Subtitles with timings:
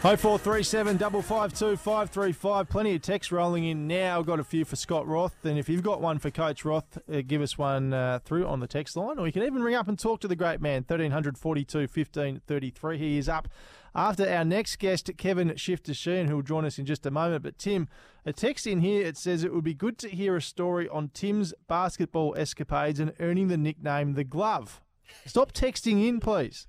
[0.00, 2.68] 0437 552 535.
[2.68, 4.20] Plenty of text rolling in now.
[4.20, 5.44] I've Got a few for Scott Roth.
[5.44, 8.60] And if you've got one for Coach Roth, uh, give us one uh, through on
[8.60, 9.18] the text line.
[9.18, 10.84] Or you can even ring up and talk to the great man.
[10.86, 12.96] 1342 1533.
[12.96, 13.48] He is up
[13.92, 17.42] after our next guest, Kevin Shifter Sheehan, who will join us in just a moment.
[17.42, 17.88] But Tim,
[18.24, 21.08] a text in here, it says it would be good to hear a story on
[21.08, 24.80] Tim's basketball escapades and earning the nickname The Glove.
[25.26, 26.68] Stop texting in, please.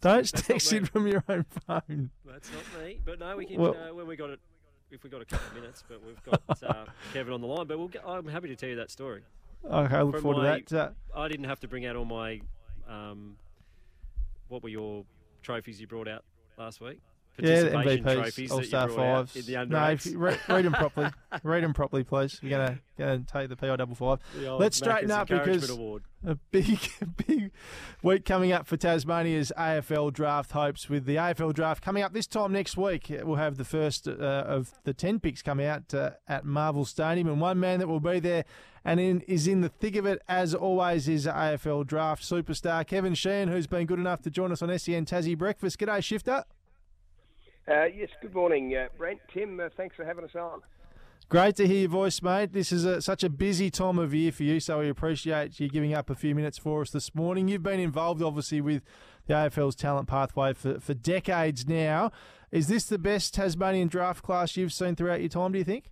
[0.00, 2.10] Don't text it from your own phone.
[2.24, 3.00] That's not me.
[3.04, 4.40] But no, we can Well- uh, when we got it.
[4.90, 6.84] If we got a couple of minutes, but we've got uh,
[7.14, 7.66] Kevin on the line.
[7.66, 9.22] But we'll get, I'm happy to tell you that story.
[9.64, 10.94] Okay, I look From forward my- to that.
[11.14, 12.40] Uh, I didn't have to bring out all my.
[12.86, 13.36] Um,
[14.48, 15.04] what were your
[15.42, 16.24] trophies you brought out
[16.58, 17.00] last week?
[17.38, 19.48] Yeah, MVPs, All Star Fives.
[19.48, 21.10] no, if you re- read them properly.
[21.42, 22.38] read them properly, please.
[22.42, 24.18] We're gonna gonna take the PI double five.
[24.36, 26.04] Let's straighten up because Award.
[26.26, 26.78] a big,
[27.26, 27.50] big
[28.02, 30.88] week coming up for Tasmania's AFL draft hopes.
[30.88, 34.12] With the AFL draft coming up this time next week, we'll have the first uh,
[34.12, 38.00] of the ten picks come out uh, at Marvel Stadium, and one man that will
[38.00, 38.44] be there
[38.84, 43.14] and in, is in the thick of it as always is AFL draft superstar Kevin
[43.14, 45.78] Sheehan, who's been good enough to join us on SEN Tassie Breakfast.
[45.78, 46.44] G'day, Shifter.
[47.68, 49.20] Uh, yes, good morning, uh, Brent.
[49.32, 50.62] Tim, uh, thanks for having us on.
[51.28, 52.52] Great to hear your voice, mate.
[52.52, 55.68] This is a, such a busy time of year for you, so we appreciate you
[55.68, 57.48] giving up a few minutes for us this morning.
[57.48, 58.82] You've been involved, obviously, with
[59.26, 62.10] the AFL's talent pathway for, for decades now.
[62.50, 65.90] Is this the best Tasmanian draft class you've seen throughout your time, do you think?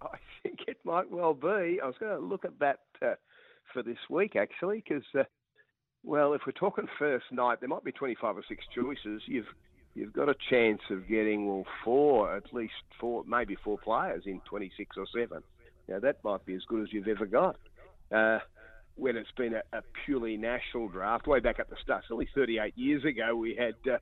[0.00, 1.80] I think it might well be.
[1.82, 3.14] I was going to look at that uh,
[3.72, 5.24] for this week, actually, because, uh,
[6.04, 9.22] well, if we're talking first night, there might be 25 or six choices.
[9.26, 9.52] You've
[9.94, 14.40] you've got a chance of getting, well, four, at least four, maybe four players in
[14.48, 15.42] 26 or seven.
[15.88, 17.56] Now, that might be as good as you've ever got.
[18.14, 18.38] Uh,
[18.96, 22.76] when it's been a, a purely national draft, way back at the start, only 38
[22.76, 23.98] years ago, we had uh,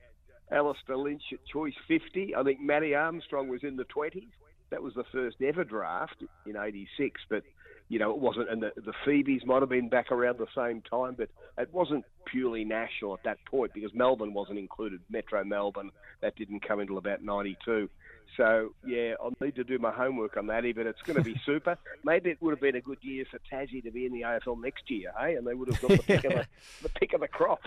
[0.55, 2.35] Alistair Lynch at choice 50.
[2.37, 4.29] I think Matty Armstrong was in the 20s.
[4.71, 7.43] That was the first ever draft in '86, but
[7.93, 8.49] you know it wasn't.
[8.49, 12.07] And the, the Febeys might have been back around the same time, but it wasn't
[12.25, 15.01] purely national at that point because Melbourne wasn't included.
[15.11, 15.91] Metro Melbourne
[16.23, 17.91] that didn't come until about '92.
[18.39, 20.65] So yeah, I'll need to do my homework on that.
[20.75, 21.77] But it's going to be super.
[22.03, 24.63] Maybe it would have been a good year for Tassie to be in the AFL
[24.63, 25.35] next year, hey?
[25.35, 26.47] And they would have got the pick of the,
[26.83, 27.61] the pick of the crop.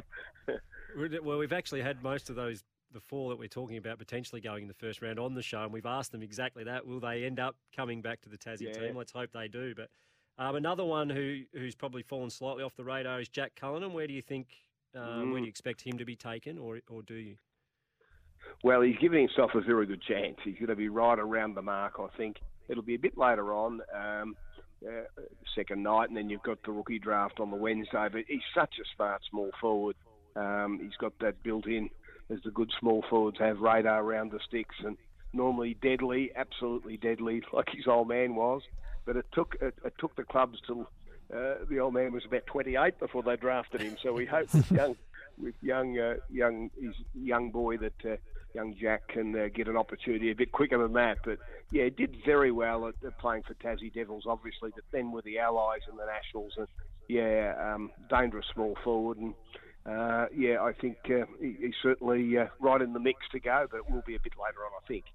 [1.23, 4.63] Well, we've actually had most of those, the four that we're talking about potentially going
[4.63, 6.87] in the first round on the show, and we've asked them exactly that.
[6.87, 8.79] Will they end up coming back to the Tassie Yeah.
[8.87, 8.95] team?
[8.95, 9.75] Let's hope they do.
[9.75, 9.89] But
[10.37, 13.93] um, another one who who's probably fallen slightly off the radar is Jack Callinan.
[13.93, 14.47] Where do you think,
[14.95, 15.45] um, where do Mm.
[15.45, 17.37] you expect him to be taken, or or do you?
[18.63, 20.37] Well, he's giving himself a very good chance.
[20.43, 22.37] He's going to be right around the mark, I think.
[22.67, 24.35] It'll be a bit later on, um,
[24.87, 25.01] uh,
[25.55, 28.07] second night, and then you've got the rookie draft on the Wednesday.
[28.11, 29.95] But he's such a smart small forward.
[30.35, 31.89] Um, he's got that built in,
[32.29, 34.97] as the good small forwards have, radar around the sticks, and
[35.33, 38.61] normally deadly, absolutely deadly, like his old man was.
[39.05, 40.89] But it took it, it took the clubs till
[41.33, 43.97] uh, the old man was about 28 before they drafted him.
[44.01, 44.95] So we hope with young,
[45.41, 48.17] with young, uh, young, his young boy that uh,
[48.53, 51.17] young Jack can uh, get an opportunity a bit quicker than that.
[51.23, 51.39] But
[51.71, 54.71] yeah, did very well at, at playing for Tassie Devils, obviously.
[54.73, 56.67] But then with the Allies and the Nationals, and
[57.07, 59.33] yeah, um, dangerous small forward, and
[59.85, 63.67] uh, yeah, I think uh, he, he's certainly uh, right in the mix to go.
[63.69, 65.05] But it will be a bit later on, I think.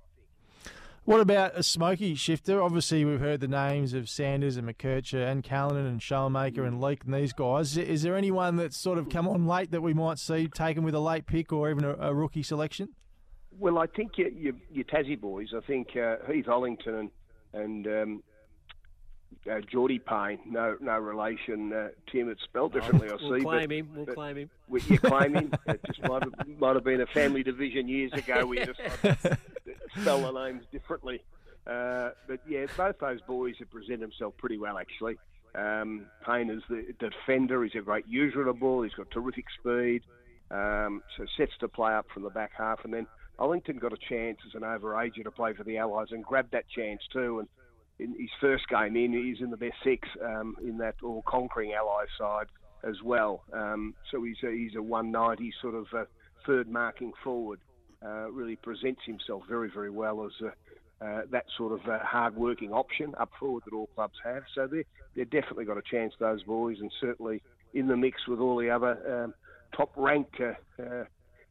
[1.04, 2.62] What about a smoky shifter?
[2.62, 7.04] Obviously, we've heard the names of Sanders and McKercher and Callinan and Schoenmaker and Leake
[7.04, 7.76] and these guys.
[7.76, 10.94] Is there anyone that's sort of come on late that we might see taken with
[10.94, 12.90] a late pick or even a, a rookie selection?
[13.58, 17.10] Well, I think your, your, your Tassie boys, I think uh, Heath Ollington and,
[17.54, 18.22] and um,
[19.50, 21.72] uh, Geordie Payne, no no relation.
[21.72, 23.42] Uh, Tim, it's spelled differently, I we'll see.
[23.44, 23.88] claim but, him.
[23.94, 24.50] We'll but claim him.
[24.68, 25.52] we- you claim him.
[25.66, 29.18] It just might have, might have been a family division years ago where you decided
[29.22, 29.38] to
[29.98, 31.22] spell the names differently.
[31.66, 35.16] Uh, but yeah, both those boys have presented themselves pretty well, actually.
[35.54, 37.62] Um, Payne is the defender.
[37.64, 38.82] He's a great user of the ball.
[38.82, 40.02] He's got terrific speed.
[40.50, 42.84] Um, so sets to play up from the back half.
[42.84, 43.06] And then
[43.38, 46.68] Ollington got a chance as an overager to play for the Allies and grabbed that
[46.68, 47.40] chance too.
[47.40, 47.48] And
[47.98, 51.72] in his first game in, he's in the best six um, in that all conquering
[51.72, 52.46] Allies side
[52.82, 53.42] as well.
[53.52, 56.04] Um, so he's a, he's a 190 sort of uh,
[56.46, 57.60] third marking forward.
[58.04, 62.72] Uh, really presents himself very, very well as a, uh, that sort of uh, hard-working
[62.72, 64.42] option up forward that all clubs have.
[64.54, 67.42] So they they've definitely got a chance, those boys, and certainly
[67.74, 69.34] in the mix with all the other um,
[69.76, 71.04] top-ranked uh, uh,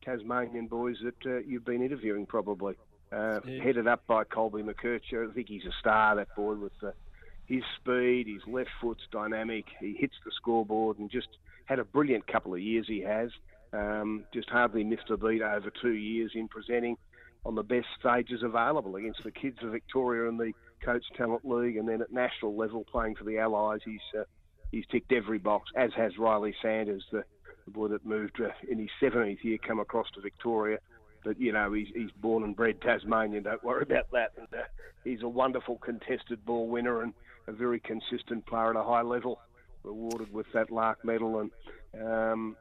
[0.03, 2.75] Tasmanian boys that uh, you've been interviewing, probably.
[3.11, 3.63] Uh, Yeah.
[3.63, 5.29] Headed up by Colby McKercher.
[5.29, 6.91] I think he's a star, that boy, with uh,
[7.45, 9.65] his speed, his left foot's dynamic.
[9.79, 11.27] He hits the scoreboard and just
[11.65, 13.31] had a brilliant couple of years he has.
[13.71, 16.97] Um, just hardly missed a beat over two years in presenting
[17.45, 21.77] on the best stages available against the kids of Victoria in the Coates Talent League,
[21.77, 23.79] and then at national level playing for the Allies.
[23.85, 24.23] He's uh,
[24.71, 27.23] he's ticked every box, as has Ryley Sanders, the,
[27.65, 30.79] the boy that moved uh, in his 17th year, come across to Victoria.
[31.23, 33.43] But you know he's he's born and bred Tasmanian.
[33.43, 34.31] Don't worry about that.
[34.37, 34.63] And uh,
[35.03, 37.13] he's a wonderful contested ball winner and
[37.47, 39.39] a very consistent player at a high level.
[39.83, 41.51] Rewarded with that Larke medal and.
[41.99, 42.55] Um,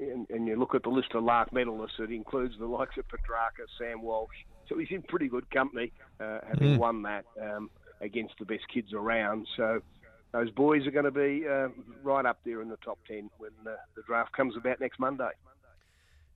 [0.00, 3.06] and, and, you look at the list of Larke medalists, it includes the likes of
[3.08, 4.34] Petrarca, Sam Walsh.
[4.68, 6.78] So he's in pretty good company, uh, having mm.
[6.78, 7.70] won that um,
[8.00, 9.46] against the best kids around.
[9.56, 9.80] So
[10.32, 11.68] those boys are going to be uh,
[12.02, 15.30] right up there in the top 10 when uh, the draft comes about next Monday.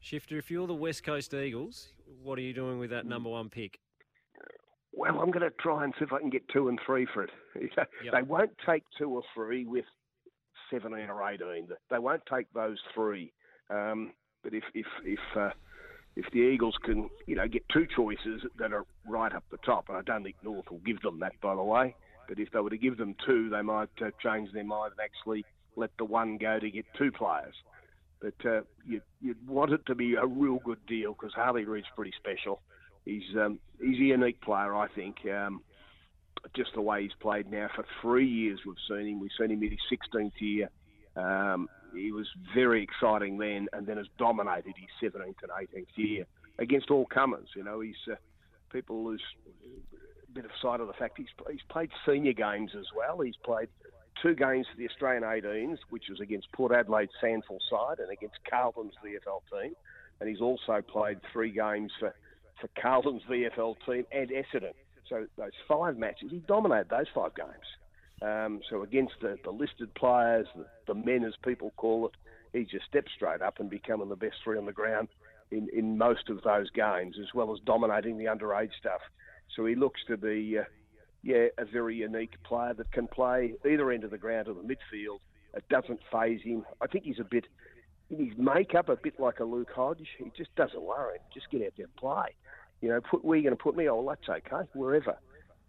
[0.00, 3.49] Shifter, if you're the West Coast Eagles, what are you doing with that number one
[3.49, 3.78] pick?
[4.93, 7.25] Well, I'm going to try and see if I can get two and three for
[7.25, 7.31] it.
[7.76, 7.88] yep.
[8.12, 9.87] They won't take two or three with
[10.70, 11.69] 17 or 18.
[11.90, 13.32] They won't take those three.
[13.75, 14.12] Um,
[14.43, 15.50] but if if if uh,
[16.17, 19.88] if the Eagles can, you know, get two choices that are right up the top,
[19.88, 21.94] and I don't think North will give them that, by the way.
[22.29, 25.00] But if they were to give them two, they might uh, change their mind and
[25.00, 25.44] actually
[25.76, 27.55] let the one go to get two players.
[28.21, 31.87] But uh, you, would want it to be a real good deal because Harley Reid's
[31.94, 32.62] pretty special.
[33.05, 35.17] He's um, he's a unique player, I think.
[35.26, 35.62] Um,
[36.55, 39.21] just the way he's played now for three years, we've seen him.
[39.21, 40.71] We've seen him in his 16th year.
[41.17, 46.26] Um, he was very exciting then, and then has dominated his 17th and 18th year
[46.58, 47.49] against all comers.
[47.56, 48.17] You know, he's uh,
[48.73, 49.23] people lose
[50.29, 53.20] a bit of sight of the fact he's, he's played senior games as well.
[53.20, 53.69] He's played
[54.23, 58.37] two games for the Australian 18s, which was against Port Adelaide SANFL side and against
[58.49, 59.75] Carlton's VFL team.
[60.20, 62.14] And he's also played three games for,
[62.61, 64.73] for Carlton's VFL team and Essendon.
[65.08, 67.50] So those five matches, he dominated those five games.
[68.22, 72.12] Um, so against the, the listed players, the, the men as people call it,
[72.52, 75.08] he just stepped straight up and becoming the best three on the ground
[75.50, 79.00] in, in most of those games, as well as dominating the underage stuff.
[79.56, 80.64] So he looks to be, uh,
[81.22, 84.61] yeah, a very unique player that can play either end of the ground or the
[84.61, 85.19] midfield.
[85.55, 86.64] It doesn't phase him.
[86.81, 87.46] I think he's a bit,
[88.11, 90.06] in his makeup, a bit like a Luke Hodge.
[90.19, 91.19] He just doesn't worry.
[91.32, 92.34] Just get out there and play.
[92.81, 93.88] You know, put where you going to put me?
[93.88, 95.16] Oh, well, that's okay, wherever.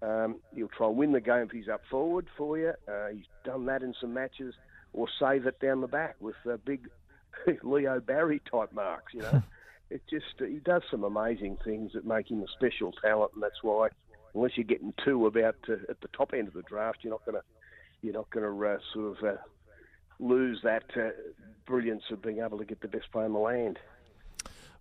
[0.02, 2.74] Um, he'll try and win the game if he's up forward for you.
[2.88, 4.54] Uh, he's done that in some matches,
[4.94, 6.88] or save it down the back with uh, big
[7.64, 9.14] Leo Barry type marks.
[9.14, 9.44] You know,
[9.90, 13.64] it just he does some amazing things that make him a special talent, and that's
[13.64, 13.90] why
[14.34, 17.26] unless you're getting two about uh, at the top end of the draft, you're not
[17.26, 17.44] going to
[18.02, 19.42] you're not going to uh, sort of uh,
[20.20, 21.10] lose that uh,
[21.66, 23.80] brilliance of being able to get the best player in the land.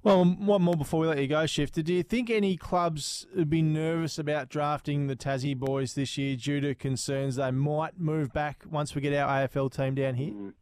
[0.04, 1.82] Well, one more before we let you go, Shifter.
[1.82, 6.36] Do you think any clubs would be nervous about drafting the Tassie boys this year
[6.36, 10.30] due to concerns they might move back once we get our AFL team down here?
[10.30, 10.52] Mm.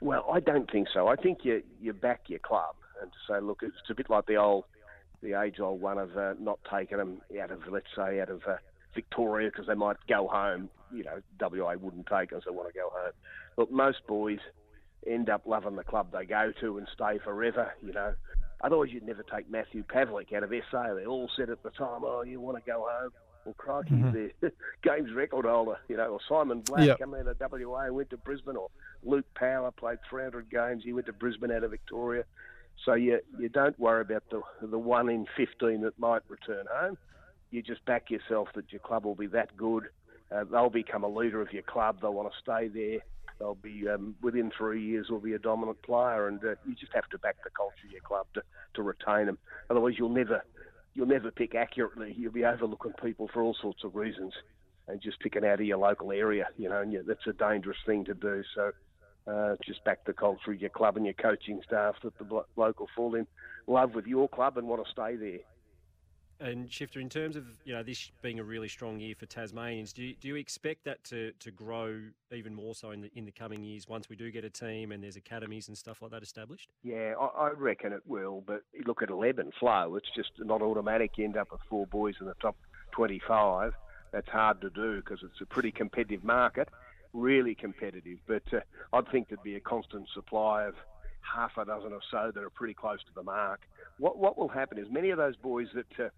[0.00, 1.06] Well, I don't think so.
[1.06, 4.26] I think you you back your club and to say, look, it's a bit like
[4.26, 4.64] the old,
[5.22, 8.56] the age-old one of uh, not taking them out of, let's say, out of uh,
[8.96, 10.70] Victoria because they might go home.
[10.92, 13.12] You know, WA wouldn't take us; they want to go home.
[13.56, 14.40] Look, most boys
[15.06, 17.72] end up loving the club they go to and stay forever.
[17.82, 18.14] You know,
[18.60, 20.94] otherwise you'd never take Matthew Pavlich out of SA.
[20.94, 23.10] They all said at the time, "Oh, you want to go home."
[23.44, 24.26] Well, crikey, mm-hmm.
[24.40, 24.52] the
[24.82, 26.98] games record holder, you know, or Simon Black yep.
[26.98, 28.68] coming out of WA and went to Brisbane, or
[29.04, 30.82] Luke Power played 300 games.
[30.84, 32.24] He went to Brisbane out of Victoria.
[32.84, 36.96] So you you don't worry about the the one in fifteen that might return home.
[37.50, 39.88] You just back yourself that your club will be that good.
[40.30, 41.98] Uh, they'll become a leader of your club.
[42.00, 43.00] They'll want to stay there.
[43.38, 46.92] They'll be um, within three years will be a dominant player, and uh, you just
[46.92, 48.42] have to back the culture of your club to,
[48.74, 49.38] to retain them.
[49.70, 50.42] Otherwise, you'll never
[50.94, 52.14] you'll never pick accurately.
[52.16, 54.32] You'll be overlooking people for all sorts of reasons,
[54.88, 56.48] and just picking out of your local area.
[56.56, 58.42] You know, and you, that's a dangerous thing to do.
[58.54, 58.72] So
[59.28, 62.88] uh, just back the culture of your club and your coaching staff that the local
[62.96, 63.26] fall in
[63.66, 65.38] love with your club and want to stay there.
[66.40, 69.92] And Shifter, in terms of you know this being a really strong year for Tasmanians,
[69.92, 72.00] do you, do you expect that to, to grow
[72.32, 74.92] even more so in the in the coming years once we do get a team
[74.92, 76.68] and there's academies and stuff like that established?
[76.84, 78.44] Yeah, I, I reckon it will.
[78.46, 79.96] But look at and flow.
[79.96, 81.12] It's just not automatic.
[81.16, 82.56] You end up with four boys in the top
[82.92, 83.72] 25.
[84.12, 86.68] That's hard to do because it's a pretty competitive market
[87.12, 88.18] really competitive.
[88.26, 88.60] But uh,
[88.92, 90.74] I'd think there'd be a constant supply of
[91.20, 93.60] half a dozen or so that are pretty close to the mark.
[93.98, 96.08] What what will happen is many of those boys that uh,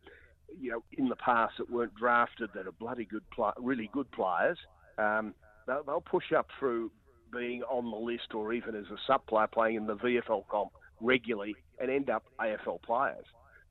[0.61, 4.11] you know in the past that weren't drafted that are bloody good, pl- really good
[4.13, 4.59] players,
[4.99, 5.35] um,
[5.67, 6.91] they'll, they'll push up through
[7.33, 10.73] being on the list or even as a sub player playing in the VFL comp
[11.01, 13.25] regularly and end up AFL players.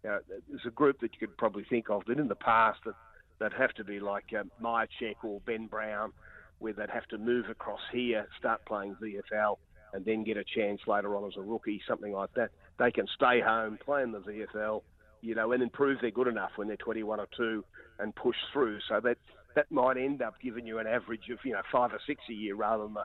[0.03, 2.95] Know, there's a group that you could probably think of that in the past that
[3.39, 6.11] that have to be like um, Maya Check or Ben Brown
[6.59, 9.57] where they'd have to move across here, start playing VFL,
[9.93, 12.51] and then get a chance later on as a rookie, something like that.
[12.77, 14.81] They can stay home, play in the VFL,
[15.21, 17.63] you know, and then prove they're good enough when they're 21 or 2
[17.99, 18.79] and push through.
[18.87, 19.17] So that
[19.55, 22.33] that might end up giving you an average of, you know, five or six a
[22.33, 23.03] year rather than the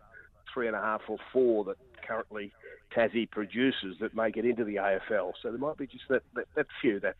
[0.52, 1.76] three and a half or four that
[2.06, 2.52] currently
[2.94, 5.32] Tassie produces that make it into the AFL.
[5.42, 7.16] So there might be just that, that, that few, that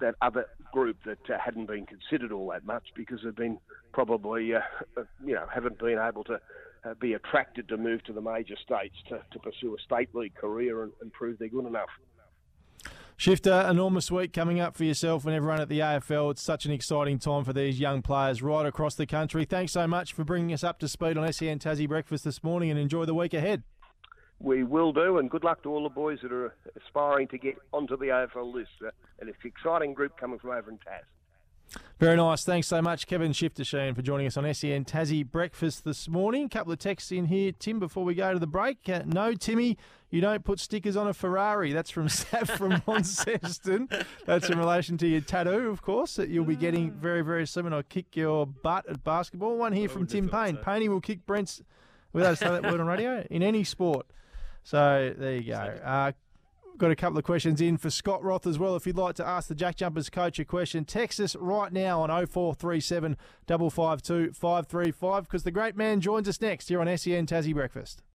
[0.00, 3.58] that other group that uh, hadn't been considered all that much because they've been
[3.92, 4.60] probably, uh,
[5.24, 6.40] you know, haven't been able to
[6.84, 10.34] uh, be attracted to move to the major states to, to pursue a state league
[10.34, 11.88] career and, and prove they're good enough.
[13.16, 16.32] Shifter, enormous week coming up for yourself and everyone at the AFL.
[16.32, 19.44] It's such an exciting time for these young players right across the country.
[19.44, 22.70] Thanks so much for bringing us up to speed on SEN Tassie Breakfast this morning
[22.70, 23.62] and enjoy the week ahead.
[24.40, 27.56] We will do, and good luck to all the boys that are aspiring to get
[27.72, 28.70] onto the AFL list.
[28.84, 31.04] Uh, and it's an exciting group coming from over in Tas.
[32.00, 32.44] Very nice.
[32.44, 36.46] Thanks so much, Kevin Shifter-Sheen, for joining us on SEN Tassie Breakfast this morning.
[36.46, 38.88] A couple of texts in here, Tim, before we go to the break.
[38.88, 39.78] Uh, no, Timmy,
[40.10, 41.72] you don't put stickers on a Ferrari.
[41.72, 43.88] That's from Saf from Launceston.
[44.26, 47.72] That's in relation to your tattoo, of course, that you'll be getting very, very soon.
[47.72, 49.56] I'll kick your butt at basketball.
[49.56, 50.56] One here from Tim Payne.
[50.56, 50.62] So.
[50.62, 51.62] Paney will kick Brent's,
[52.12, 54.06] without say that word on radio, in any sport.
[54.64, 55.78] So there you go.
[55.84, 56.12] Uh,
[56.78, 58.76] got a couple of questions in for Scott Roth as well.
[58.76, 62.02] If you'd like to ask the Jack Jumpers coach a question, text us right now
[62.02, 63.16] on 0437
[63.46, 68.04] 552 535 because the great man joins us next here on SEN Tassie Breakfast.